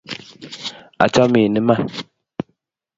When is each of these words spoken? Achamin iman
Achamin 1.05 1.55
iman 1.59 1.83